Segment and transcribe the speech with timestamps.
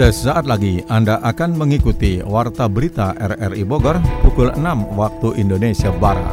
[0.00, 6.32] Sesaat lagi Anda akan mengikuti Warta Berita RRI Bogor pukul 6 waktu Indonesia Barat.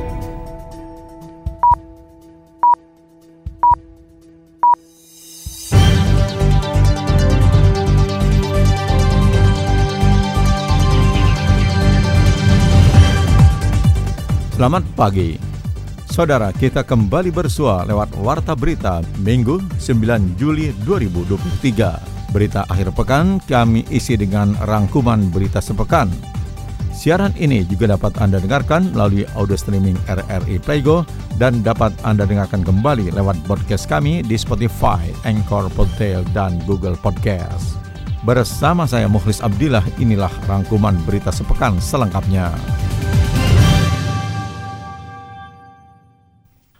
[14.55, 15.35] Selamat pagi.
[16.07, 22.16] Saudara, kita kembali bersua lewat Warta Berita Minggu 9 Juli 2023.
[22.35, 26.11] Berita akhir pekan kami isi dengan rangkuman berita sepekan.
[26.91, 31.05] Siaran ini juga dapat Anda dengarkan melalui audio streaming RRI Playgo
[31.37, 37.77] dan dapat Anda dengarkan kembali lewat podcast kami di Spotify, Anchor, Podtail, dan Google Podcast.
[38.25, 42.49] Bersama saya Mukhlis Abdillah, inilah rangkuman berita sepekan selengkapnya.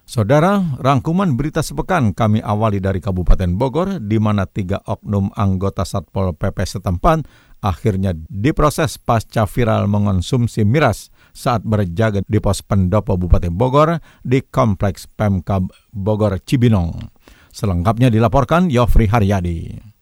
[0.08, 6.32] Saudara, rangkuman berita sepekan kami awali dari Kabupaten Bogor, di mana tiga oknum anggota Satpol
[6.32, 7.28] PP setempat
[7.60, 15.12] akhirnya diproses pasca viral mengonsumsi miras saat berjaga di pos pendopo Bupati Bogor di Kompleks
[15.12, 17.12] Pemkab Bogor Cibinong.
[17.52, 19.97] Selengkapnya dilaporkan Yofri Haryadi.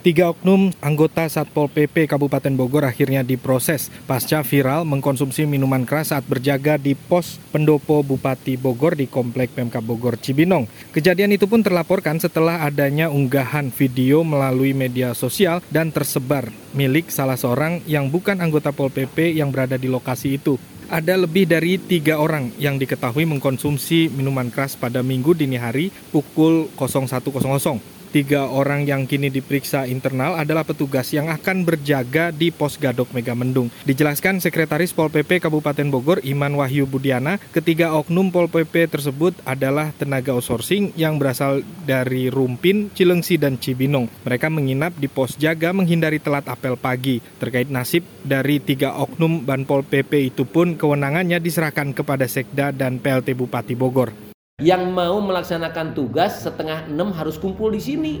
[0.00, 6.24] Tiga oknum anggota Satpol PP Kabupaten Bogor akhirnya diproses pasca viral mengkonsumsi minuman keras saat
[6.24, 10.64] berjaga di pos pendopo Bupati Bogor di Komplek Pemkab Bogor Cibinong.
[10.96, 17.36] Kejadian itu pun terlaporkan setelah adanya unggahan video melalui media sosial dan tersebar milik salah
[17.36, 20.56] seorang yang bukan anggota Pol PP yang berada di lokasi itu
[20.92, 26.68] ada lebih dari tiga orang yang diketahui mengkonsumsi minuman keras pada minggu dini hari pukul
[26.76, 28.01] 01.00.
[28.12, 33.72] Tiga orang yang kini diperiksa internal adalah petugas yang akan berjaga di pos Gadok Megamendung.
[33.88, 39.96] Dijelaskan Sekretaris Pol PP Kabupaten Bogor Iman Wahyu Budiana, ketiga oknum Pol PP tersebut adalah
[39.96, 44.12] tenaga outsourcing yang berasal dari Rumpin, Cilengsi, dan Cibinong.
[44.28, 47.24] Mereka menginap di pos jaga menghindari telat apel pagi.
[47.40, 53.00] Terkait nasib dari tiga oknum Ban Pol PP itu pun kewenangannya diserahkan kepada Sekda dan
[53.00, 58.14] PLT Bupati Bogor yang mau melaksanakan tugas setengah enam harus kumpul di sini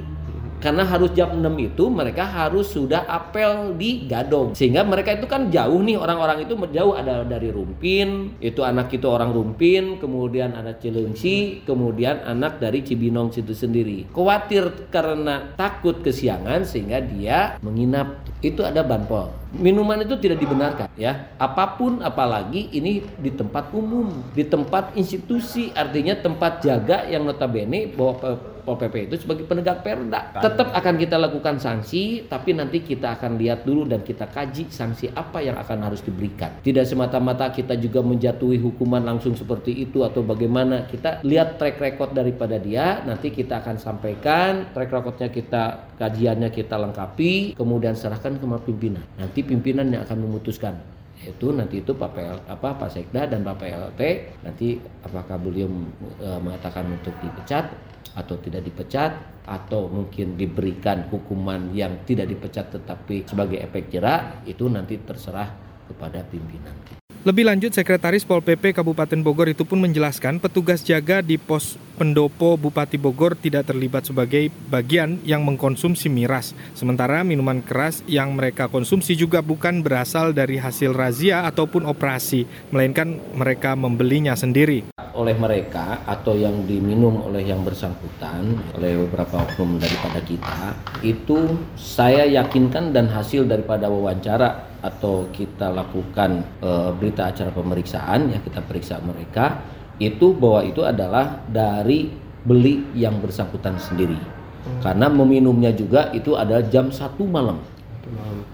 [0.62, 4.54] karena harus jam 6 itu mereka harus sudah apel di Gadong.
[4.54, 6.94] Sehingga mereka itu kan jauh nih orang-orang itu jauh.
[6.94, 13.34] Ada dari Rumpin itu anak itu orang Rumpin kemudian anak Cilengsi kemudian anak dari Cibinong
[13.34, 14.06] situ sendiri.
[14.14, 18.22] Khawatir karena takut kesiangan sehingga dia menginap.
[18.42, 19.30] Itu ada banpol.
[19.54, 21.34] Minuman itu tidak dibenarkan ya.
[21.38, 25.74] Apa pun apalagi ini di tempat umum di tempat institusi.
[25.74, 30.32] Artinya tempat jaga yang notabene bahwa Pol PP itu sebagai penegak perda.
[30.38, 35.10] Tetap akan kita lakukan sanksi tapi nanti kita akan lihat dulu dan kita kaji sanksi
[35.12, 36.62] apa yang akan harus diberikan.
[36.62, 40.86] Tidak semata-mata kita juga menjatuhi hukuman langsung seperti itu atau bagaimana.
[40.86, 44.70] Kita lihat track record daripada dia nanti kita akan sampaikan.
[44.70, 49.02] Track recordnya kita kajiannya kita lengkapi kemudian serahkan ke pimpinan.
[49.18, 50.74] Nanti pimpinan yang akan memutuskan.
[51.22, 54.00] Itu nanti itu Pak PL, apa Pak Sekda dan Pak PLT
[54.42, 55.70] nanti apakah beliau
[56.18, 57.70] e, mengatakan untuk dipecat
[58.14, 59.12] atau tidak dipecat
[59.46, 65.50] atau mungkin diberikan hukuman yang tidak dipecat tetapi sebagai efek jerak itu nanti terserah
[65.90, 71.38] kepada pimpinan lebih lanjut, Sekretaris Pol PP Kabupaten Bogor itu pun menjelaskan petugas jaga di
[71.38, 76.50] pos pendopo Bupati Bogor tidak terlibat sebagai bagian yang mengkonsumsi miras.
[76.74, 82.42] Sementara minuman keras yang mereka konsumsi juga bukan berasal dari hasil razia ataupun operasi,
[82.74, 84.90] melainkan mereka membelinya sendiri.
[85.14, 90.74] Oleh mereka atau yang diminum oleh yang bersangkutan, oleh beberapa oknum daripada kita,
[91.06, 98.38] itu saya yakinkan dan hasil daripada wawancara atau kita lakukan e, berita acara pemeriksaan ya
[98.42, 99.62] kita periksa mereka
[100.02, 102.10] itu bahwa itu adalah dari
[102.42, 104.82] beli yang bersangkutan sendiri hmm.
[104.82, 107.62] karena meminumnya juga itu adalah jam satu malam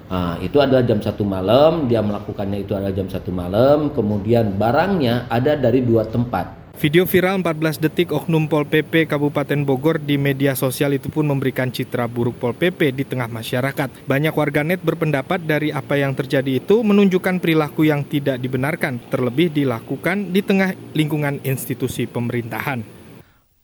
[0.09, 5.29] Nah, itu adalah jam satu malam, dia melakukannya itu adalah jam satu malam, kemudian barangnya
[5.29, 6.58] ada dari dua tempat.
[6.79, 11.75] Video viral 14 detik Oknum Pol PP Kabupaten Bogor di media sosial itu pun memberikan
[11.75, 14.07] citra buruk Pol PP di tengah masyarakat.
[14.07, 20.31] Banyak warganet berpendapat dari apa yang terjadi itu menunjukkan perilaku yang tidak dibenarkan, terlebih dilakukan
[20.31, 22.87] di tengah lingkungan institusi pemerintahan.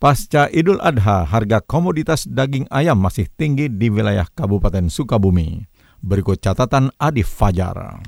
[0.03, 5.63] Pasca Idul Adha, harga komoditas daging ayam masih tinggi di wilayah Kabupaten Sukabumi.
[6.03, 8.03] Berikut catatan Adif Fajar.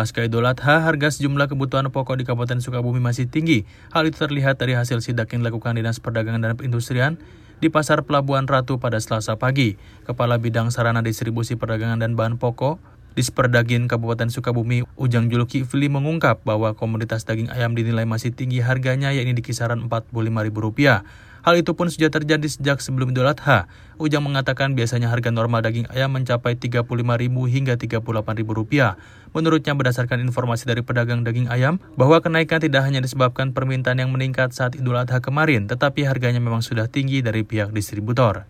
[0.00, 3.68] Pasca Idul Adha, harga sejumlah kebutuhan pokok di Kabupaten Sukabumi masih tinggi.
[3.92, 7.20] Hal itu terlihat dari hasil sidak yang dilakukan Dinas Perdagangan dan Perindustrian
[7.60, 9.76] di Pasar Pelabuhan Ratu pada Selasa pagi.
[10.08, 12.80] Kepala Bidang Sarana Distribusi Perdagangan dan Bahan Pokok
[13.12, 18.64] di Sperdagin Kabupaten Sukabumi, Ujang Juluki Fili mengungkap bahwa komoditas daging ayam dinilai masih tinggi
[18.64, 21.04] harganya yakni di kisaran Rp45.000.
[21.40, 23.64] Hal itu pun sudah terjadi sejak sebelum Idul Adha.
[23.96, 28.96] Ujang mengatakan biasanya harga normal daging ayam mencapai Rp35.000 hingga Rp38.000.
[29.30, 34.52] Menurutnya berdasarkan informasi dari pedagang daging ayam, bahwa kenaikan tidak hanya disebabkan permintaan yang meningkat
[34.52, 38.44] saat Idul Adha kemarin, tetapi harganya memang sudah tinggi dari pihak distributor.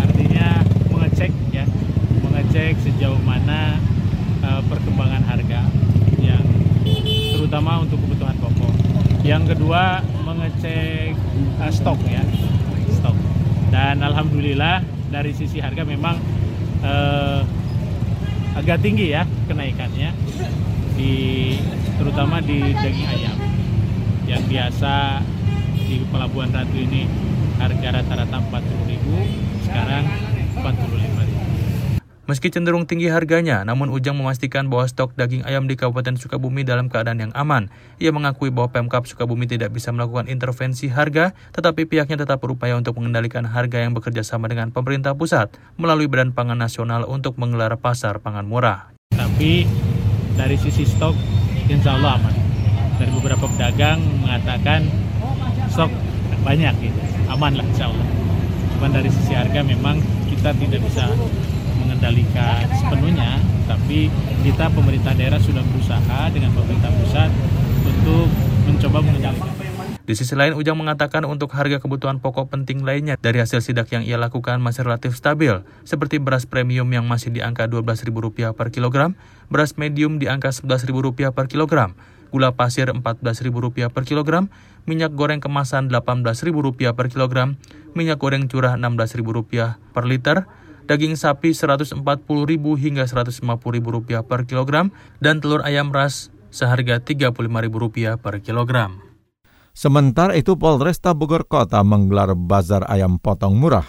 [0.00, 1.68] Artinya mengecek ya,
[2.24, 3.78] mengecek sejauh mana
[4.42, 5.60] uh, perkembangan harga
[6.18, 6.44] yang
[7.36, 8.72] terutama untuk kebutuhan pokok.
[9.24, 10.00] Yang kedua
[10.34, 11.14] mengecek
[11.62, 12.22] uh, stok ya.
[12.90, 13.16] Stok.
[13.70, 16.18] Dan alhamdulillah dari sisi harga memang
[16.82, 17.40] uh,
[18.54, 20.14] agak tinggi ya kenaikannya
[20.94, 21.14] di
[21.98, 23.38] terutama di daging ayam.
[24.24, 25.20] Yang biasa
[25.74, 27.06] di Pelabuhan Ratu ini
[27.60, 30.04] harga rata-rata 40.000 sekarang
[30.58, 31.43] 45.000
[32.24, 36.88] Meski cenderung tinggi harganya, namun Ujang memastikan bahwa stok daging ayam di Kabupaten Sukabumi dalam
[36.88, 37.68] keadaan yang aman.
[38.00, 42.96] Ia mengakui bahwa Pemkap Sukabumi tidak bisa melakukan intervensi harga, tetapi pihaknya tetap berupaya untuk
[42.96, 48.16] mengendalikan harga yang bekerja sama dengan pemerintah pusat melalui Badan Pangan Nasional untuk menggelar pasar
[48.24, 48.96] pangan murah.
[49.12, 49.68] Tapi
[50.40, 51.12] dari sisi stok,
[51.68, 52.34] insya Allah aman.
[53.04, 54.88] Dari beberapa pedagang mengatakan
[55.68, 55.92] stok
[56.40, 58.08] banyak gitu, aman lah insya Allah.
[58.72, 60.00] Cuman dari sisi harga memang
[60.32, 61.04] kita tidak bisa
[61.78, 64.12] mengendalikan sepenuhnya, tapi
[64.44, 67.30] kita pemerintah daerah sudah berusaha dengan pemerintah pusat
[67.84, 68.28] untuk
[68.64, 69.54] mencoba mengendalikan.
[70.04, 74.04] Di sisi lain, Ujang mengatakan untuk harga kebutuhan pokok penting lainnya dari hasil sidak yang
[74.04, 79.16] ia lakukan masih relatif stabil, seperti beras premium yang masih di angka Rp12.000 per kilogram,
[79.48, 81.96] beras medium di angka Rp11.000 per kilogram,
[82.28, 84.52] gula pasir Rp14.000 per kilogram,
[84.84, 87.56] minyak goreng kemasan Rp18.000 per kilogram,
[87.96, 89.24] minyak goreng curah Rp16.000
[89.96, 90.44] per liter,
[90.84, 99.02] daging sapi Rp140.000 hingga Rp150.000 per kilogram, dan telur ayam ras seharga Rp35.000 per kilogram.
[99.74, 103.84] Sementara itu Polresta Bogor Kota menggelar bazar ayam potong murah.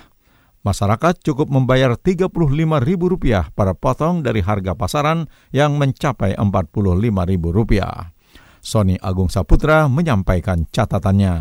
[0.66, 7.72] Masyarakat cukup membayar Rp35.000 per potong dari harga pasaran yang mencapai Rp45.000.
[8.66, 11.38] Sony Agung Saputra menyampaikan catatannya.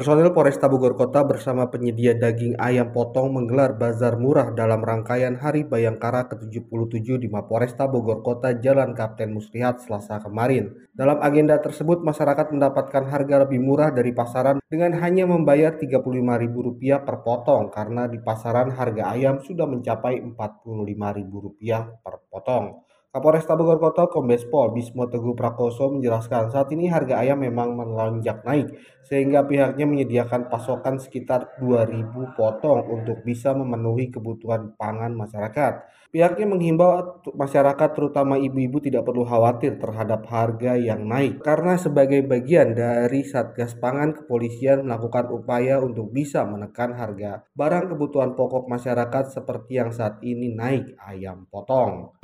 [0.00, 5.68] Personil Polresta Bogor Kota bersama penyedia daging ayam potong menggelar bazar murah dalam rangkaian Hari
[5.68, 10.72] Bayangkara ke-77 di Mapolresta Bogor Kota Jalan Kapten Muslihat Selasa kemarin.
[10.96, 17.20] Dalam agenda tersebut, masyarakat mendapatkan harga lebih murah dari pasaran dengan hanya membayar Rp35.000 per
[17.20, 21.60] potong karena di pasaran harga ayam sudah mencapai Rp45.000
[22.00, 22.88] per potong.
[23.10, 28.46] Kapolresta Bogor Kota Kombes Pol Bismo Teguh Prakoso menjelaskan saat ini harga ayam memang melonjak
[28.46, 28.70] naik
[29.02, 32.06] sehingga pihaknya menyediakan pasokan sekitar 2000
[32.38, 35.90] potong untuk bisa memenuhi kebutuhan pangan masyarakat.
[36.10, 42.78] Pihaknya menghimbau masyarakat terutama ibu-ibu tidak perlu khawatir terhadap harga yang naik karena sebagai bagian
[42.78, 49.82] dari Satgas Pangan Kepolisian melakukan upaya untuk bisa menekan harga barang kebutuhan pokok masyarakat seperti
[49.82, 52.14] yang saat ini naik ayam potong.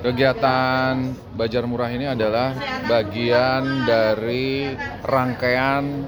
[0.00, 2.50] Kegiatan Bajar Murah ini adalah
[2.90, 4.74] bagian dari
[5.06, 6.02] rangkaian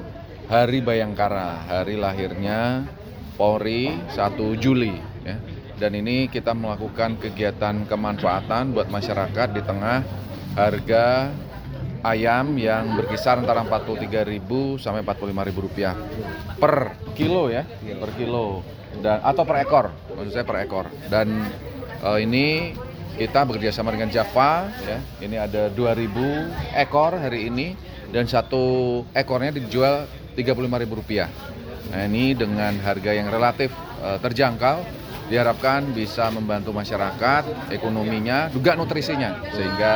[0.50, 2.82] Hari Bayangkara, hari lahirnya
[3.38, 5.38] Polri 1 Juli ya.
[5.78, 10.02] Dan ini kita melakukan kegiatan kemanfaatan buat masyarakat di tengah
[10.58, 11.30] harga
[12.02, 15.94] ayam yang berkisar antara 43.000 sampai 45.000 rupiah
[16.58, 17.62] per kilo ya
[18.02, 18.66] per kilo.
[18.98, 20.90] Dan atau per ekor maksud saya per ekor.
[21.06, 21.46] Dan
[22.02, 22.74] uh, ini
[23.16, 27.78] kita bekerja sama dengan Java ya ini ada 2.000 ekor hari ini
[28.12, 30.04] dan satu ekornya dijual
[30.36, 31.28] 35.000 rupiah
[31.88, 33.72] nah ini dengan harga yang relatif
[34.04, 39.92] uh, terjangkau diharapkan bisa membantu masyarakat ekonominya juga nutrisinya sehingga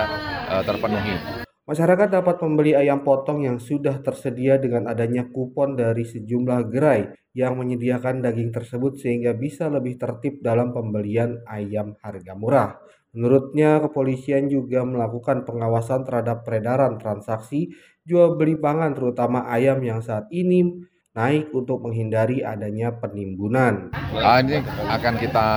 [0.53, 1.17] uh, terpenuhi.
[1.63, 7.57] Masyarakat dapat membeli ayam potong yang sudah tersedia dengan adanya kupon dari sejumlah gerai yang
[7.57, 12.71] menyediakan daging tersebut sehingga bisa lebih tertib dalam pembelian ayam harga murah.
[13.13, 17.69] Menurutnya, kepolisian juga melakukan pengawasan terhadap peredaran transaksi
[18.09, 20.81] jual beli pangan terutama ayam yang saat ini
[21.13, 23.93] naik untuk menghindari adanya penimbunan.
[24.17, 25.49] Ah, ini akan kita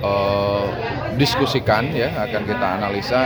[0.00, 0.64] uh,
[1.20, 3.22] diskusikan ya, akan kita analisa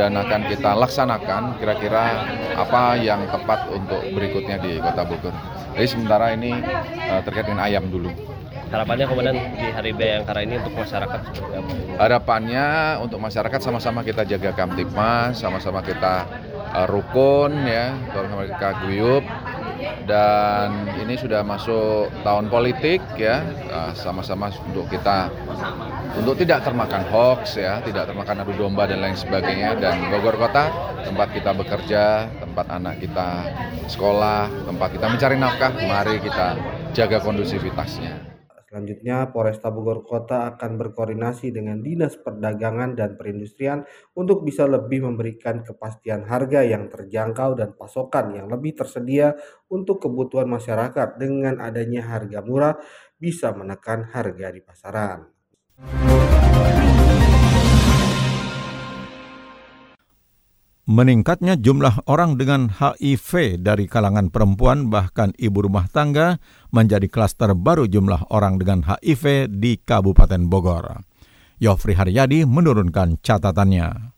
[0.00, 2.24] dan akan kita laksanakan kira-kira
[2.56, 5.36] apa yang tepat untuk berikutnya di Kota Bogor.
[5.76, 6.56] Jadi sementara ini
[7.04, 8.08] uh, terkait dengan ayam dulu.
[8.68, 11.20] Harapannya kemudian di Hari Bayangkara ini untuk masyarakat
[11.96, 12.66] Harapannya
[13.00, 16.28] untuk masyarakat sama-sama kita jaga Kamtipmas, sama-sama kita
[16.76, 19.24] uh, rukun ya, sama-sama kita guyup.
[20.04, 25.30] Dan ini sudah masuk tahun politik ya ah, sama-sama untuk kita
[26.18, 29.78] untuk tidak termakan hoax ya tidak termakan adu domba dan lain sebagainya.
[29.78, 30.72] Dan Bogor Kota
[31.06, 33.52] tempat kita bekerja tempat anak kita
[33.86, 36.58] sekolah tempat kita mencari nafkah mari kita
[36.90, 38.27] jaga kondusivitasnya
[38.68, 43.80] Selanjutnya, Polresta Bogor Kota akan berkoordinasi dengan Dinas Perdagangan dan Perindustrian
[44.12, 49.32] untuk bisa lebih memberikan kepastian harga yang terjangkau dan pasokan yang lebih tersedia
[49.72, 52.76] untuk kebutuhan masyarakat dengan adanya harga murah
[53.16, 55.24] bisa menekan harga di pasaran.
[60.88, 66.40] Meningkatnya jumlah orang dengan HIV dari kalangan perempuan bahkan ibu rumah tangga
[66.72, 71.04] menjadi klaster baru jumlah orang dengan HIV di Kabupaten Bogor.
[71.60, 74.16] Yofri Haryadi menurunkan catatannya.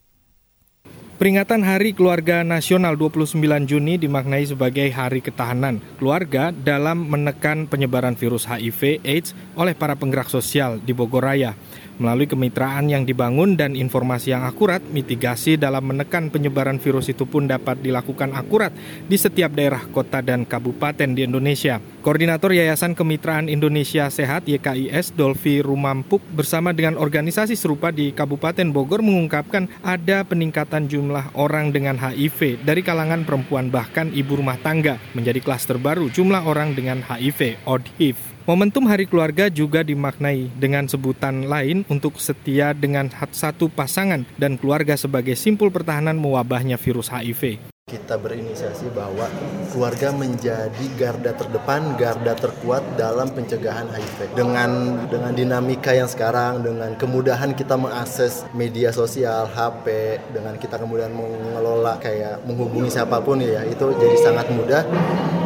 [1.19, 3.37] Peringatan Hari Keluarga Nasional 29
[3.67, 10.31] Juni dimaknai sebagai hari ketahanan keluarga dalam menekan penyebaran virus HIV AIDS oleh para penggerak
[10.31, 11.53] sosial di Bogor Raya.
[12.01, 17.45] Melalui kemitraan yang dibangun dan informasi yang akurat, mitigasi dalam menekan penyebaran virus itu pun
[17.45, 18.73] dapat dilakukan akurat
[19.05, 21.77] di setiap daerah kota dan kabupaten di Indonesia.
[22.01, 29.05] Koordinator Yayasan Kemitraan Indonesia Sehat YKIS Dolfi Rumampuk bersama dengan organisasi serupa di Kabupaten Bogor
[29.05, 35.45] mengungkapkan ada peningkatan jumlah orang dengan HIV dari kalangan perempuan bahkan ibu rumah tangga menjadi
[35.45, 38.30] klaster baru jumlah orang dengan HIV ODHIV.
[38.51, 44.99] Momentum Hari Keluarga juga dimaknai dengan sebutan lain untuk setia dengan satu pasangan dan keluarga
[44.99, 49.27] sebagai simpul pertahanan mewabahnya virus HIV kita berinisiasi bahwa
[49.75, 54.39] keluarga menjadi garda terdepan, garda terkuat dalam pencegahan HIV.
[54.39, 54.71] Dengan
[55.11, 61.99] dengan dinamika yang sekarang, dengan kemudahan kita mengakses media sosial, HP, dengan kita kemudian mengelola
[61.99, 64.87] kayak menghubungi siapa pun ya, itu jadi sangat mudah.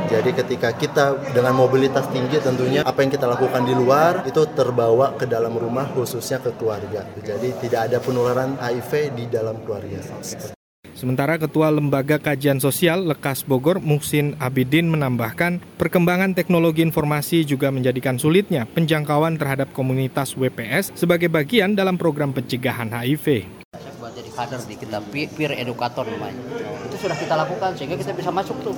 [0.05, 5.17] Jadi ketika kita dengan mobilitas tinggi tentunya apa yang kita lakukan di luar itu terbawa
[5.17, 7.09] ke dalam rumah khususnya ke keluarga.
[7.25, 10.54] Jadi tidak ada penularan HIV di dalam keluarga.
[11.05, 18.17] Sementara Ketua Lembaga Kajian Sosial Lekas Bogor Muhsin Abidin menambahkan, perkembangan teknologi informasi juga menjadikan
[18.17, 23.45] sulitnya penjangkauan terhadap komunitas WPS sebagai bagian dalam program pencegahan HIV
[24.01, 26.37] buat jadi kader di kita peer edukator namanya
[26.85, 28.77] itu sudah kita lakukan sehingga kita bisa masuk tuh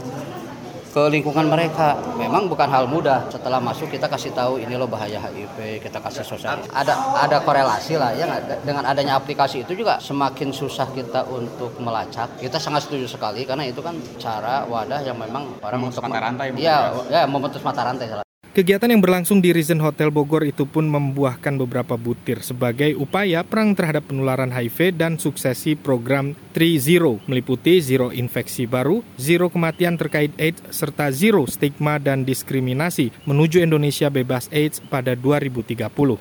[0.96, 2.00] ke lingkungan mereka.
[2.16, 3.28] Memang bukan hal mudah.
[3.28, 6.56] Setelah masuk kita kasih tahu ini loh bahaya HIV, kita kasih sosial.
[6.72, 8.24] Ada ada korelasi lah ya
[8.64, 12.40] dengan adanya aplikasi itu juga semakin susah kita untuk melacak.
[12.40, 16.46] Kita sangat setuju sekali karena itu kan cara wadah yang memang orang memutus mata rantai.
[16.56, 16.76] Iya,
[17.12, 18.25] ya memutus mata rantai salah.
[18.56, 23.76] Kegiatan yang berlangsung di Risen Hotel Bogor itu pun membuahkan beberapa butir sebagai upaya perang
[23.76, 30.64] terhadap penularan HIV dan suksesi program 3-0 meliputi zero infeksi baru, zero kematian terkait AIDS,
[30.72, 36.16] serta zero stigma dan diskriminasi menuju Indonesia bebas AIDS pada 2030.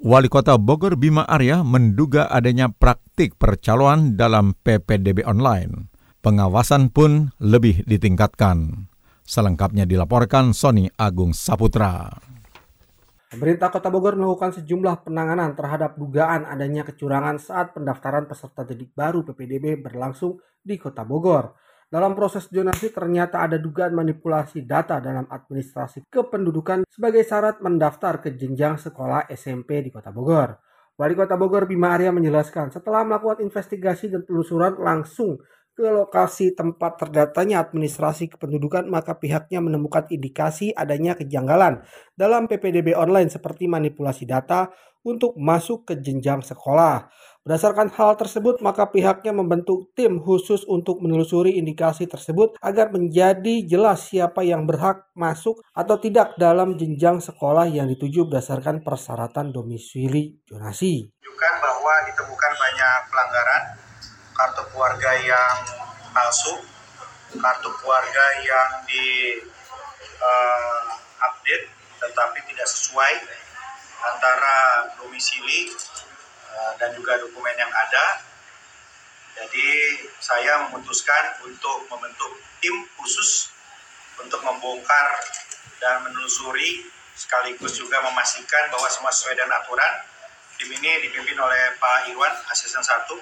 [0.00, 5.92] Wali Kota Bogor Bima Arya menduga adanya praktik percaloan dalam PPDB online.
[6.24, 8.89] Pengawasan pun lebih ditingkatkan.
[9.30, 12.10] Selengkapnya dilaporkan Sony Agung Saputra.
[13.30, 19.22] Pemerintah Kota Bogor melakukan sejumlah penanganan terhadap dugaan adanya kecurangan saat pendaftaran peserta didik baru
[19.22, 21.54] PPDB berlangsung di Kota Bogor.
[21.86, 28.34] Dalam proses zonasi ternyata ada dugaan manipulasi data dalam administrasi kependudukan sebagai syarat mendaftar ke
[28.34, 30.58] jenjang sekolah SMP di Kota Bogor.
[30.98, 35.38] Wali Kota Bogor Bima Arya menjelaskan setelah melakukan investigasi dan penelusuran langsung
[35.74, 41.80] ke lokasi tempat terdatanya administrasi kependudukan maka pihaknya menemukan indikasi adanya kejanggalan
[42.18, 44.68] dalam PPDB online seperti manipulasi data
[45.00, 47.08] untuk masuk ke jenjang sekolah.
[47.40, 54.12] Berdasarkan hal tersebut, maka pihaknya membentuk tim khusus untuk menelusuri indikasi tersebut agar menjadi jelas
[54.12, 61.08] siapa yang berhak masuk atau tidak dalam jenjang sekolah yang dituju berdasarkan persyaratan domisili zonasi.
[61.16, 63.62] Tunjukkan bahwa ditemukan banyak pelanggaran
[64.36, 64.62] kartu
[65.00, 65.56] keluarga yang
[66.12, 66.60] palsu,
[67.40, 69.32] kartu keluarga yang di
[70.20, 70.92] uh,
[71.24, 71.72] update
[72.04, 73.24] tetapi tidak sesuai
[74.04, 75.72] antara domisili
[76.52, 78.28] uh, dan juga dokumen yang ada.
[79.40, 79.68] Jadi
[80.20, 83.48] saya memutuskan untuk membentuk tim khusus
[84.20, 85.16] untuk membongkar
[85.80, 86.84] dan menelusuri
[87.16, 89.92] sekaligus juga memastikan bahwa semua sesuai dengan aturan.
[90.60, 93.16] Tim ini dipimpin oleh Pak Irwan, asisten satu,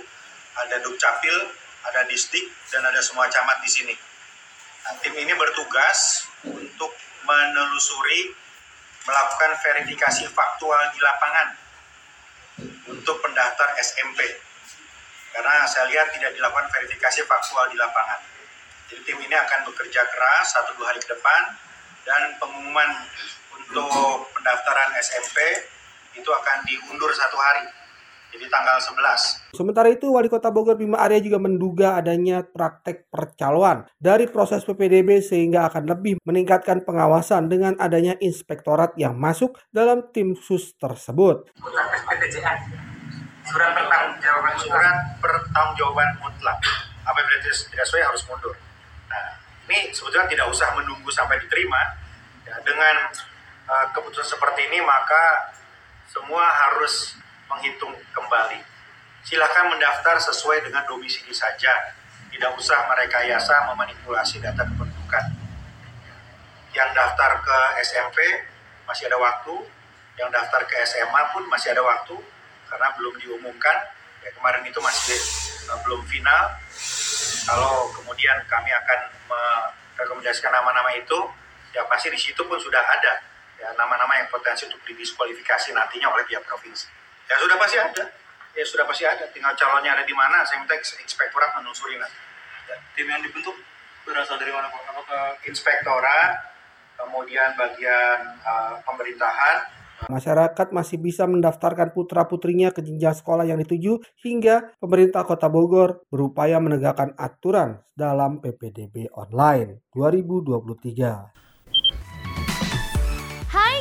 [0.58, 3.94] ada Dukcapil, ada Disdik, dan ada semua camat di sini.
[4.85, 6.92] Nah, tim ini bertugas untuk
[7.23, 8.32] menelusuri,
[9.04, 11.49] melakukan verifikasi faktual di lapangan
[12.88, 14.25] untuk pendaftar SMP.
[15.32, 18.20] Karena saya lihat tidak dilakukan verifikasi faktual di lapangan.
[18.88, 21.42] Jadi tim ini akan bekerja keras satu dua hari ke depan
[22.08, 23.04] dan pengumuman
[23.52, 25.37] untuk pendaftaran SMP
[26.16, 27.68] itu akan diundur satu hari
[28.28, 29.56] jadi tanggal 11.
[29.56, 35.25] Sementara itu, Wali Kota Bogor Bima Arya juga menduga adanya praktek percaloan dari proses PPDB
[35.25, 41.49] sehingga akan lebih meningkatkan pengawasan dengan adanya inspektorat yang masuk dalam tim sus tersebut.
[43.49, 46.61] Surat pertanggungjawaban surat pertanggungjawaban mutlak.
[47.08, 47.56] Apabila tidak
[47.88, 48.52] sesuai harus mundur.
[49.08, 49.25] Nah,
[49.73, 51.80] ini sebetulnya tidak usah menunggu sampai diterima.
[52.44, 53.08] Ya, dengan
[53.64, 55.56] uh, keputusan seperti ini maka
[56.12, 57.16] semua harus
[57.49, 58.61] menghitung kembali.
[59.25, 61.93] Silakan mendaftar sesuai dengan domisili saja,
[62.33, 65.25] tidak usah merekayasa memanipulasi data kependudukan.
[66.73, 68.19] Yang daftar ke SMP
[68.85, 69.57] masih ada waktu,
[70.21, 72.17] yang daftar ke SMA pun masih ada waktu
[72.69, 73.76] karena belum diumumkan.
[74.25, 75.19] Ya kemarin itu masih
[75.73, 76.59] uh, belum final.
[77.49, 81.19] Kalau kemudian kami akan merekomendasikan nama-nama itu,
[81.73, 83.25] ya pasti di situ pun sudah ada
[83.59, 86.87] ya nama-nama yang potensi untuk didiskualifikasi nantinya oleh pihak provinsi.
[87.28, 88.04] Ya sudah pasti ada.
[88.56, 89.25] Ya sudah pasti ada.
[89.30, 90.40] Tinggal calonnya ada di mana.
[90.49, 92.18] Saya minta inspektorat menelusuri nanti.
[92.68, 93.56] Ya, tim yang dibentuk
[94.08, 94.80] berasal dari mana Pak?
[94.88, 96.32] Apakah inspektorat,
[96.97, 104.70] kemudian bagian uh, pemerintahan, Masyarakat masih bisa mendaftarkan putra-putrinya ke jenjang sekolah yang dituju hingga
[104.78, 111.38] pemerintah kota Bogor berupaya menegakkan aturan dalam PPDB online 2023.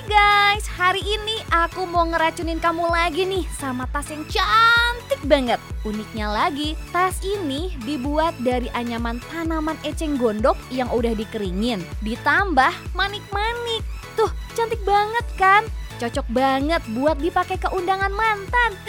[0.07, 5.59] Guys, hari ini aku mau ngeracunin kamu lagi nih sama tas yang cantik banget.
[5.83, 11.83] Uniknya lagi, tas ini dibuat dari anyaman tanaman eceng gondok yang udah dikeringin.
[12.07, 13.83] Ditambah manik-manik.
[14.15, 15.67] Tuh, cantik banget kan?
[15.99, 18.79] Cocok banget buat dipakai ke undangan mantan.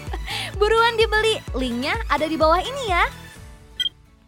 [0.60, 3.04] Buruan dibeli, linknya ada di bawah ini ya.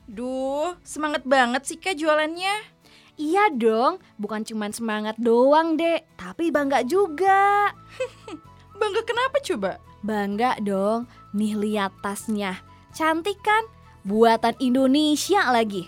[0.04, 2.73] Duh, semangat banget sih kak jualannya.
[3.14, 7.70] Iya dong, bukan cuma semangat doang dek, tapi bangga juga.
[8.80, 9.78] bangga kenapa coba?
[10.02, 12.58] Bangga dong, nih lihat tasnya.
[12.90, 13.70] Cantik kan?
[14.02, 15.86] Buatan Indonesia lagi.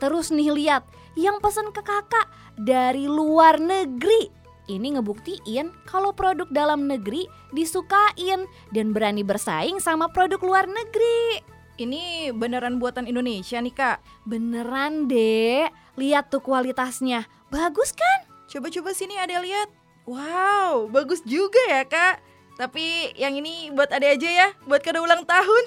[0.00, 4.32] Terus nih lihat, yang pesen ke kakak dari luar negeri.
[4.72, 11.51] Ini ngebuktiin kalau produk dalam negeri disukain dan berani bersaing sama produk luar negeri.
[11.80, 13.98] Ini beneran buatan Indonesia nih kak?
[14.28, 18.24] Beneran dek Lihat tuh kualitasnya, bagus kan?
[18.48, 19.68] Coba-coba sini ada lihat.
[20.08, 22.20] Wow, bagus juga ya kak.
[22.56, 25.64] Tapi yang ini buat ade aja ya, buat kado ulang tahun.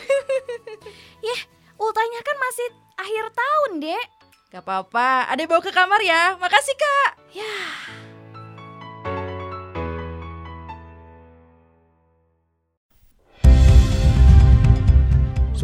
[1.28, 1.42] Yeh,
[1.78, 4.06] ultanya kan masih akhir tahun dek.
[4.54, 6.38] Gak apa-apa, ade bawa ke kamar ya.
[6.42, 7.12] Makasih kak.
[7.34, 7.54] Ya.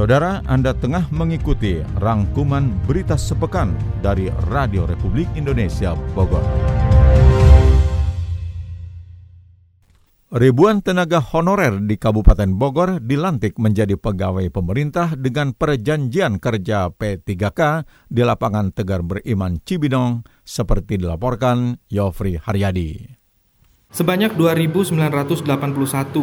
[0.02, 3.70] Saudara, Anda tengah mengikuti rangkuman berita sepekan
[4.02, 6.42] dari Radio Republik Indonesia Bogor.
[10.34, 18.26] Ribuan tenaga honorer di Kabupaten Bogor dilantik menjadi pegawai pemerintah dengan perjanjian kerja P3K di
[18.26, 23.21] lapangan Tegar Beriman Cibinong seperti dilaporkan Yofri Haryadi.
[23.92, 24.96] Sebanyak 2.981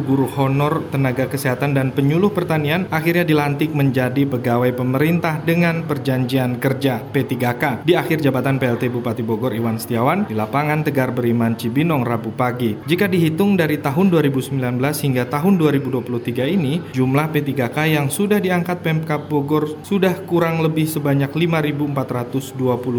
[0.01, 7.05] guru honor tenaga kesehatan dan penyuluh pertanian akhirnya dilantik menjadi pegawai pemerintah dengan perjanjian kerja
[7.13, 12.33] P3K di akhir jabatan PLT Bupati Bogor Iwan Setiawan di lapangan Tegar Beriman Cibinong Rabu
[12.33, 12.73] pagi.
[12.89, 19.29] Jika dihitung dari tahun 2019 hingga tahun 2023 ini, jumlah P3K yang sudah diangkat Pemkap
[19.29, 21.85] Bogor sudah kurang lebih sebanyak 5.420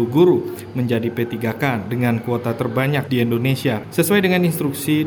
[0.06, 4.46] guru menjadi P3K dengan kuota terbanyak di Indonesia sesuai dengan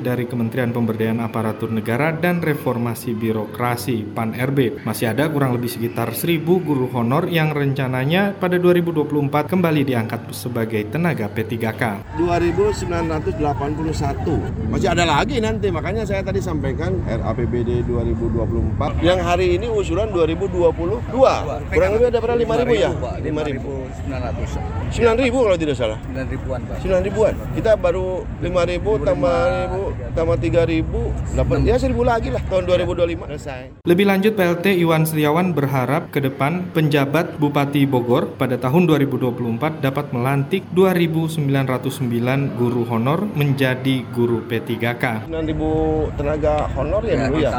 [0.01, 4.81] dari Kementerian Pemberdayaan Aparatur Negara dan Reformasi Birokrasi PAN RB.
[4.81, 10.81] Masih ada kurang lebih sekitar 1000 guru honor yang rencananya pada 2024 kembali diangkat sebagai
[10.89, 12.01] tenaga P3K.
[12.17, 14.73] 2981.
[14.73, 21.13] Masih ada lagi nanti, makanya saya tadi sampaikan RAPBD 2024 yang hari ini usulan 2022.
[21.69, 22.89] Kurang lebih ada berapa 5000 ya?
[23.21, 23.69] 5000.
[24.97, 26.01] 9000 kalau tidak salah.
[26.09, 26.81] 9000-an, Pak.
[26.81, 27.33] 9000-an.
[27.53, 29.81] Kita baru 5000 tambah ribu
[30.13, 31.01] tambah tiga ribu
[31.33, 33.63] dapat ya seribu lagi lah tahun 2025 selesai.
[33.83, 40.05] Lebih lanjut PLT Iwan Setiawan berharap ke depan penjabat Bupati Bogor pada tahun 2024 dapat
[40.13, 41.49] melantik 2.909
[42.59, 45.27] guru honor menjadi guru P3K.
[45.27, 47.51] 9.000 tenaga honor ya, ya dulu ya,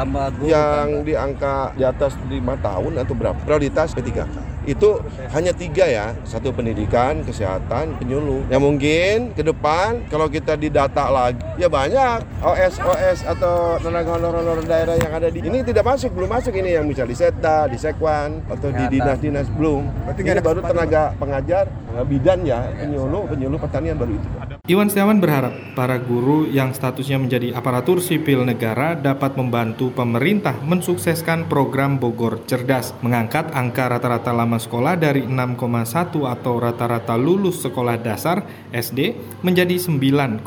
[0.47, 2.31] yang di angka di atas 5
[2.63, 3.39] tahun atau berapa?
[3.43, 4.99] Prioritas P3K itu
[5.31, 6.07] hanya tiga ya.
[6.25, 8.45] Satu pendidikan kesehatan penyuluh.
[8.49, 12.25] Yang mungkin ke depan kalau kita didata lagi ya banyak.
[12.41, 16.53] OS OS atau tenaga honor honor daerah yang ada di ini tidak masuk belum masuk
[16.57, 19.85] ini yang bisa di Seta di Sekwan atau di dinas-dinas belum.
[20.17, 21.69] Ini baru tenaga pengajar
[22.03, 24.27] bidan ya, penyuluh, penyuluh pertanian baru itu.
[24.65, 31.45] Iwan Setiawan berharap para guru yang statusnya menjadi aparatur sipil negara dapat membantu pemerintah mensukseskan
[31.45, 38.41] program Bogor Cerdas, mengangkat angka rata-rata lama sekolah dari 6,1 atau rata-rata lulus sekolah dasar
[38.73, 39.13] SD
[39.45, 40.41] menjadi 9,00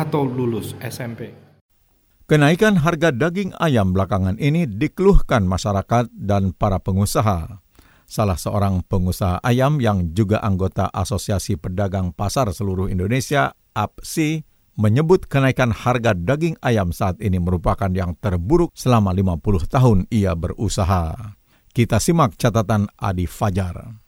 [0.00, 1.50] atau lulus SMP.
[2.30, 7.58] Kenaikan harga daging ayam belakangan ini dikeluhkan masyarakat dan para pengusaha.
[8.10, 14.42] Salah seorang pengusaha ayam yang juga anggota Asosiasi Pedagang Pasar Seluruh Indonesia, APSI,
[14.74, 21.38] menyebut kenaikan harga daging ayam saat ini merupakan yang terburuk selama 50 tahun ia berusaha.
[21.70, 23.99] Kita simak catatan Adi Fajar.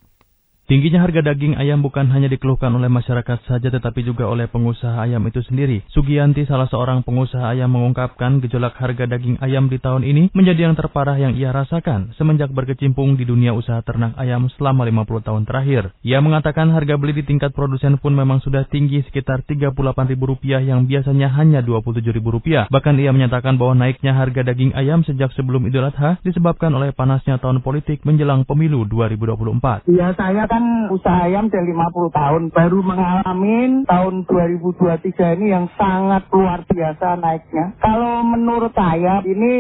[0.72, 5.20] Tingginya harga daging ayam bukan hanya dikeluhkan oleh masyarakat saja tetapi juga oleh pengusaha ayam
[5.28, 5.84] itu sendiri.
[5.92, 10.72] Sugianti salah seorang pengusaha ayam mengungkapkan gejolak harga daging ayam di tahun ini menjadi yang
[10.72, 15.92] terparah yang ia rasakan semenjak berkecimpung di dunia usaha ternak ayam selama 50 tahun terakhir.
[16.08, 21.36] Ia mengatakan harga beli di tingkat produsen pun memang sudah tinggi sekitar Rp38.000 yang biasanya
[21.36, 22.72] hanya Rp27.000.
[22.72, 27.36] Bahkan ia menyatakan bahwa naiknya harga daging ayam sejak sebelum Idul Adha disebabkan oleh panasnya
[27.36, 29.84] tahun politik menjelang pemilu 2024.
[29.92, 30.61] Ya saya kan
[30.92, 37.76] usaha ayam dari 50 tahun baru mengalami tahun 2023 ini yang sangat luar biasa naiknya.
[37.78, 39.52] Kalau menurut saya ini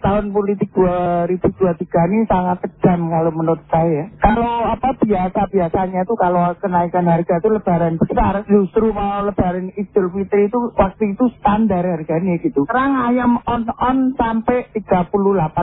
[0.00, 4.10] tahun politik 2023 ini sangat kejam kalau menurut saya.
[4.20, 10.10] Kalau apa biasa biasanya itu kalau kenaikan harga itu lebaran besar justru mau lebaran Idul
[10.12, 12.66] Fitri itu waktu itu standar harganya gitu.
[12.66, 15.12] Sekarang ayam on on sampai 38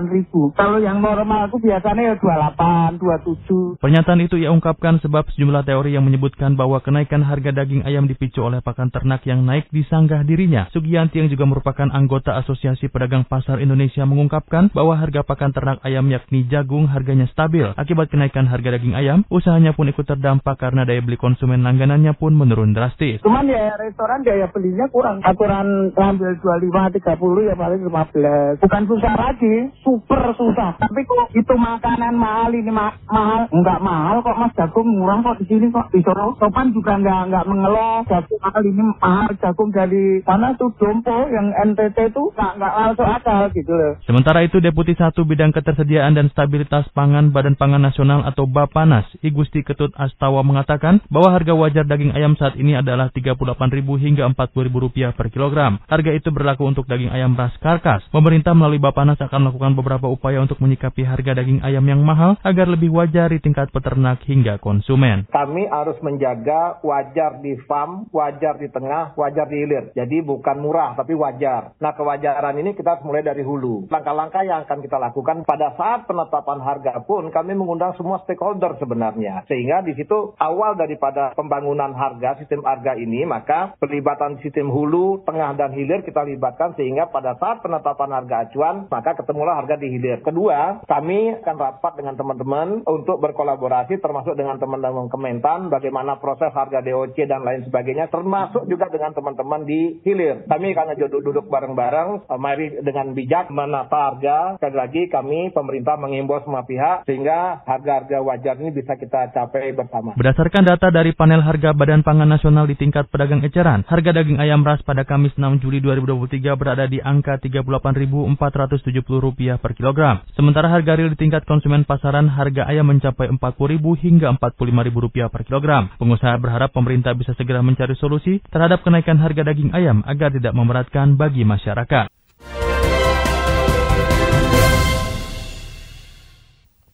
[0.10, 0.52] ribu.
[0.56, 3.82] Kalau yang normal itu biasanya ya 28, 27.
[3.84, 8.10] Pernyataan itu ia ungkap diungkapkan sebab sejumlah teori yang menyebutkan bahwa kenaikan harga daging ayam
[8.10, 10.66] dipicu oleh pakan ternak yang naik disanggah dirinya.
[10.74, 16.10] Sugianti yang juga merupakan anggota Asosiasi Pedagang Pasar Indonesia mengungkapkan bahwa harga pakan ternak ayam
[16.10, 17.70] yakni jagung harganya stabil.
[17.78, 22.34] Akibat kenaikan harga daging ayam, usahanya pun ikut terdampak karena daya beli konsumen langganannya pun
[22.34, 23.22] menurun drastis.
[23.22, 25.22] Cuman ya restoran daya belinya kurang.
[25.22, 28.58] Aturan ngambil 25, 30 ya paling 15.
[28.66, 30.82] Bukan susah lagi, super susah.
[30.82, 33.46] Tapi kok itu makanan mahal ini ma mahal?
[33.54, 36.40] Enggak mahal kok mas jagung murah kok di sini kok di Solo.
[36.40, 41.52] Sopan juga nggak nggak mengeluh jagung mahal ini mahal jagung dari mana tuh Dompo yang
[41.52, 44.00] NTT itu nggak nggak masuk akal gitu loh.
[44.08, 49.68] Sementara itu Deputi satu Bidang Ketersediaan dan Stabilitas Pangan Badan Pangan Nasional atau Bapanas, Igusti
[49.68, 55.28] Ketut Astawa mengatakan bahwa harga wajar daging ayam saat ini adalah Rp38.000 hingga Rp40.000 per
[55.28, 55.84] kilogram.
[55.92, 58.00] Harga itu berlaku untuk daging ayam ras karkas.
[58.16, 62.72] Pemerintah melalui Bapanas akan melakukan beberapa upaya untuk menyikapi harga daging ayam yang mahal agar
[62.72, 65.30] lebih wajar di tingkat peternak hingga konsumen.
[65.30, 69.94] Kami harus menjaga wajar di farm, wajar di tengah, wajar di hilir.
[69.94, 71.78] Jadi bukan murah tapi wajar.
[71.80, 73.88] Nah kewajaran ini kita mulai dari hulu.
[73.90, 79.46] Langkah-langkah yang akan kita lakukan pada saat penetapan harga pun kami mengundang semua stakeholder sebenarnya.
[79.48, 85.56] Sehingga di situ awal daripada pembangunan harga, sistem harga ini, maka pelibatan sistem hulu, tengah
[85.56, 90.22] dan hilir kita libatkan sehingga pada saat penetapan harga acuan, maka ketemulah harga di hilir.
[90.26, 97.30] Kedua, kami akan rapat dengan teman-teman untuk berkolaborasi termasuk teman-teman Kementan, bagaimana proses harga DOC
[97.30, 100.50] dan lain sebagainya, termasuk juga dengan teman-teman di hilir.
[100.50, 104.58] Kami akan duduk-duduk bareng-bareng, eh, mari dengan bijak menata harga.
[104.58, 110.18] Sekali lagi kami pemerintah mengimbau semua pihak sehingga harga-harga wajar ini bisa kita capai bersama.
[110.18, 114.66] Berdasarkan data dari panel harga Badan Pangan Nasional di tingkat pedagang eceran, harga daging ayam
[114.66, 120.24] ras pada Kamis 6 Juli 2023 berada di angka Rp38.470 per kilogram.
[120.34, 125.92] Sementara harga real di tingkat konsumen pasaran harga ayam mencapai Rp40.000 hingga Rp45.000 per kilogram.
[125.98, 131.20] Pengusaha berharap pemerintah bisa segera mencari solusi terhadap kenaikan harga daging ayam agar tidak memberatkan
[131.20, 132.10] bagi masyarakat.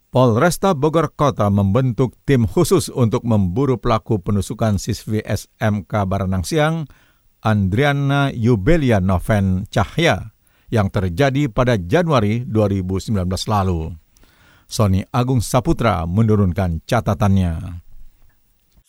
[0.10, 6.90] Polresta Bogor Kota membentuk tim khusus untuk memburu pelaku penusukan siswi SMK Baranang Siang,
[7.46, 10.34] Andriana Yubelia Noven Cahya,
[10.74, 13.94] yang terjadi pada Januari 2019 lalu.
[14.70, 17.89] Sony Agung Saputra menurunkan catatannya.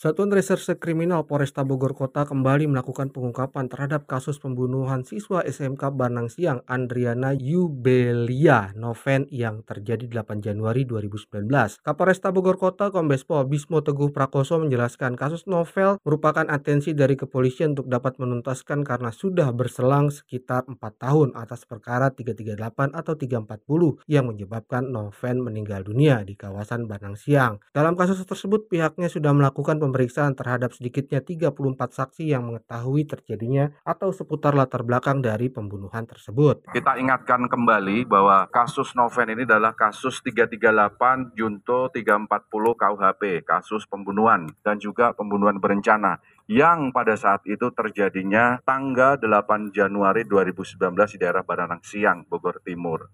[0.01, 6.33] Satuan Reserse Kriminal Polresta Bogor Kota kembali melakukan pengungkapan terhadap kasus pembunuhan siswa SMK Banang
[6.33, 11.85] Siang Andriana Yubelia Noven yang terjadi 8 Januari 2019.
[11.85, 17.77] Kapolresta Bogor Kota Kombes Pol Bismo Teguh Prakoso menjelaskan kasus novel merupakan atensi dari kepolisian
[17.77, 24.33] untuk dapat menuntaskan karena sudah berselang sekitar 4 tahun atas perkara 338 atau 340 yang
[24.33, 27.61] menyebabkan Noven meninggal dunia di kawasan Banang Siang.
[27.77, 31.51] Dalam kasus tersebut pihaknya sudah melakukan pemeriksaan terhadap sedikitnya 34
[31.91, 36.71] saksi yang mengetahui terjadinya atau seputar latar belakang dari pembunuhan tersebut.
[36.71, 44.47] Kita ingatkan kembali bahwa kasus Noven ini adalah kasus 338 Junto 340 KUHP, kasus pembunuhan
[44.63, 50.79] dan juga pembunuhan berencana yang pada saat itu terjadinya tanggal 8 Januari 2019
[51.15, 53.11] di daerah Baranang Siang, Bogor Timur.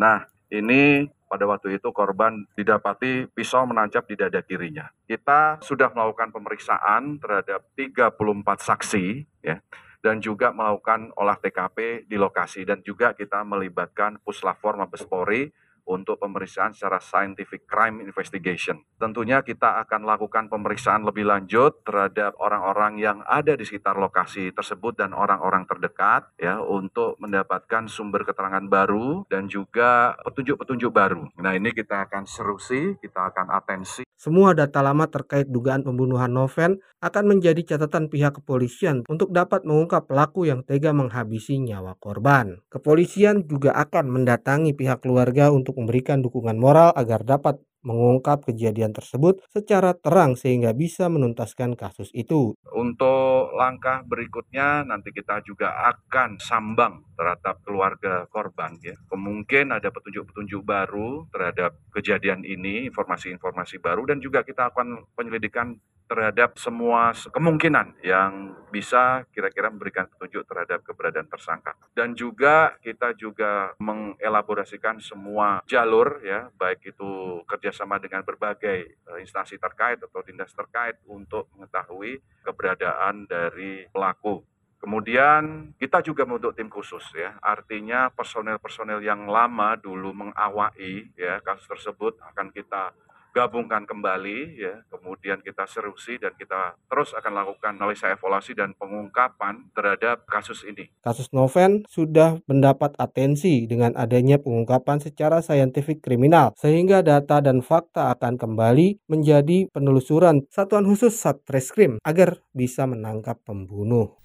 [0.00, 4.86] Nah, ini pada waktu itu korban didapati pisau menancap di dada kirinya.
[5.04, 8.14] Kita sudah melakukan pemeriksaan terhadap 34
[8.62, 9.06] saksi
[9.42, 9.58] ya
[10.06, 15.50] dan juga melakukan olah TKP di lokasi dan juga kita melibatkan Puslafor Mabes Polri
[15.86, 18.82] untuk pemeriksaan secara scientific crime investigation.
[18.98, 24.98] Tentunya kita akan lakukan pemeriksaan lebih lanjut terhadap orang-orang yang ada di sekitar lokasi tersebut
[24.98, 31.26] dan orang-orang terdekat ya untuk mendapatkan sumber keterangan baru dan juga petunjuk-petunjuk baru.
[31.42, 34.05] Nah, ini kita akan serusi, kita akan atensi.
[34.16, 40.08] Semua data lama terkait dugaan pembunuhan Noven akan menjadi catatan pihak kepolisian untuk dapat mengungkap
[40.08, 42.64] pelaku yang tega menghabisi nyawa korban.
[42.72, 49.38] Kepolisian juga akan mendatangi pihak keluarga untuk memberikan dukungan moral agar dapat mengungkap kejadian tersebut
[49.54, 52.58] secara terang sehingga bisa menuntaskan kasus itu.
[52.74, 58.98] Untuk langkah berikutnya nanti kita juga akan sambang terhadap keluarga korban ya.
[59.06, 66.54] Kemungkin ada petunjuk-petunjuk baru terhadap kejadian ini, informasi-informasi baru dan juga kita akan penyelidikan terhadap
[66.58, 71.74] semua kemungkinan yang bisa kira-kira memberikan petunjuk terhadap keberadaan tersangka.
[71.94, 79.58] Dan juga kita juga mengelaborasikan semua jalur ya, baik itu kerjasama dengan berbagai eh, instansi
[79.58, 84.42] terkait atau dinas terkait untuk mengetahui keberadaan dari pelaku.
[84.76, 91.66] Kemudian kita juga membentuk tim khusus ya, artinya personel-personel yang lama dulu mengawai ya kasus
[91.66, 92.92] tersebut akan kita
[93.36, 99.68] gabungkan kembali ya kemudian kita serusi dan kita terus akan lakukan analisa evaluasi dan pengungkapan
[99.76, 100.88] terhadap kasus ini.
[101.04, 108.16] Kasus Noven sudah mendapat atensi dengan adanya pengungkapan secara saintifik kriminal sehingga data dan fakta
[108.16, 114.16] akan kembali menjadi penelusuran Satuan Khusus Satreskrim agar bisa menangkap pembunuh.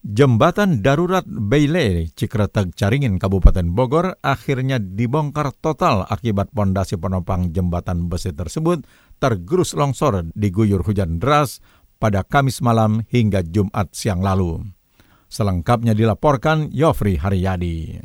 [0.00, 8.32] Jembatan darurat Beile, Cikretek Caringin, Kabupaten Bogor akhirnya dibongkar total akibat pondasi penopang jembatan besi
[8.32, 8.88] tersebut
[9.20, 11.60] tergerus longsor diguyur hujan deras
[12.00, 14.64] pada Kamis malam hingga Jumat siang lalu.
[15.28, 18.00] Selengkapnya dilaporkan Yofri Haryadi.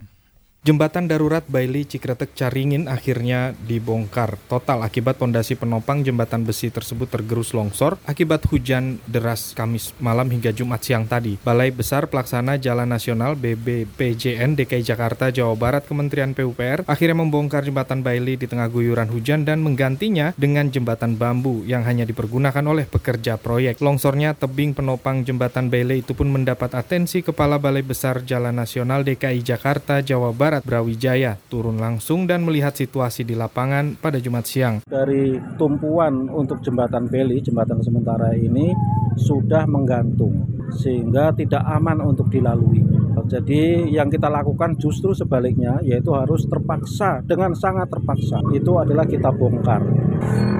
[0.65, 7.53] Jembatan darurat Baili Cikretek Caringin akhirnya dibongkar total akibat pondasi penopang jembatan besi tersebut tergerus
[7.53, 11.37] longsor akibat hujan deras Kamis malam hingga Jumat siang tadi.
[11.37, 18.01] Balai Besar Pelaksana Jalan Nasional BBPJN DKI Jakarta Jawa Barat Kementerian PUPR akhirnya membongkar jembatan
[18.01, 23.37] Baili di tengah guyuran hujan dan menggantinya dengan jembatan bambu yang hanya dipergunakan oleh pekerja
[23.37, 23.85] proyek.
[23.85, 29.45] Longsornya tebing penopang jembatan Baili itu pun mendapat atensi Kepala Balai Besar Jalan Nasional DKI
[29.45, 34.79] Jakarta Jawa Barat Barat Brawijaya turun langsung dan melihat situasi di lapangan pada Jumat siang.
[34.87, 38.71] Dari tumpuan untuk jembatan Beli, jembatan sementara ini
[39.19, 40.31] sudah menggantung
[40.79, 42.84] sehingga tidak aman untuk dilalui.
[43.25, 49.33] Jadi yang kita lakukan justru sebaliknya yaitu harus terpaksa dengan sangat terpaksa itu adalah kita
[49.33, 49.81] bongkar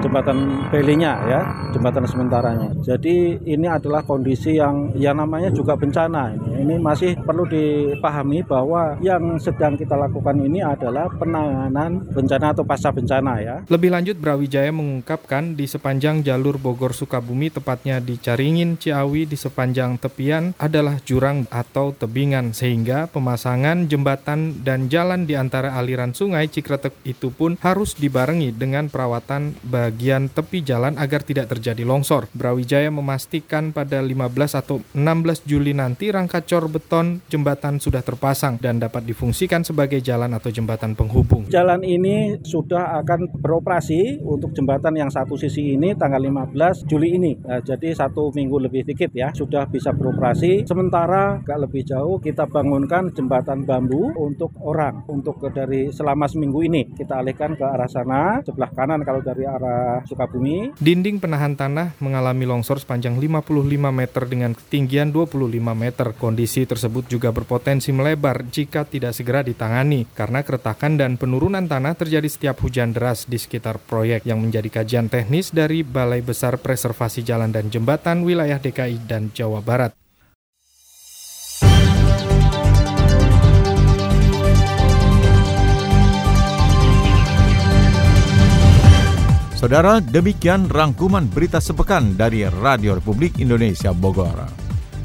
[0.06, 1.41] jembatan belinya ya
[1.73, 2.69] jembatan sementaranya.
[2.86, 6.49] Jadi ini adalah kondisi yang yang namanya juga bencana ini.
[6.65, 12.93] Ini masih perlu dipahami bahwa yang sedang kita lakukan ini adalah penanganan bencana atau pasca
[12.93, 13.56] bencana ya.
[13.67, 19.97] Lebih lanjut Brawijaya mengungkapkan di sepanjang jalur Bogor Sukabumi tepatnya di Caringin Ciawi di sepanjang
[19.97, 26.96] tepian adalah jurang atau tebingan sehingga pemasangan jembatan dan jalan di antara aliran sungai Cikretek
[27.04, 32.32] itu pun harus dibarengi dengan perawatan bagian tepi jalan agar tidak terjadi longsor.
[32.32, 38.80] Brawijaya memastikan pada 15 atau 16 Juli nanti rangka cor beton jembatan sudah terpasang dan
[38.80, 41.52] dapat difungsikan sebagai jalan atau jembatan penghubung.
[41.52, 47.36] Jalan ini sudah akan beroperasi untuk jembatan yang satu sisi ini tanggal 15 Juli ini.
[47.44, 50.63] Nah, jadi satu minggu lebih dikit ya sudah bisa beroperasi.
[50.63, 56.90] Sementara agak lebih jauh kita bangunkan jembatan bambu untuk orang untuk dari selama seminggu ini
[56.96, 60.78] kita alihkan ke arah sana sebelah kanan kalau dari arah Sukabumi.
[60.78, 66.08] Dinding penahan tanah mengalami longsor sepanjang 55 meter dengan ketinggian 25 meter.
[66.16, 72.30] Kondisi tersebut juga berpotensi melebar jika tidak segera ditangani karena keretakan dan penurunan tanah terjadi
[72.30, 77.50] setiap hujan deras di sekitar proyek yang menjadi kajian teknis dari Balai Besar Preservasi Jalan
[77.50, 80.05] dan Jembatan wilayah DKI dan Jawa Barat.
[89.56, 94.36] Saudara, demikian rangkuman berita sepekan dari Radio Republik Indonesia Bogor.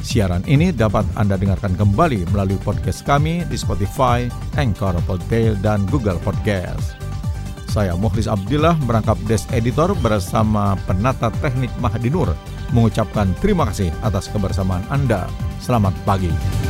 [0.02, 4.26] Siaran ini dapat Anda dengarkan kembali melalui podcast kami di Spotify,
[4.58, 6.98] Anchor Podtail, dan Google Podcast.
[7.70, 12.34] Saya Mukhlis Abdillah merangkap Des Editor bersama penata teknik Mahdi Nur
[12.74, 15.30] mengucapkan terima kasih atas kebersamaan Anda.
[15.62, 16.69] Selamat pagi.